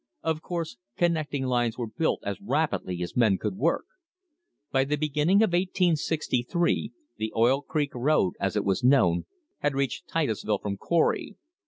[0.23, 3.85] Of course connecting lines were built as rapidly as men could work.
[4.71, 9.27] By the beginning of 1863 tne Oil Creek road, as it was known,
[9.59, 11.35] had reached Titusville from Corry.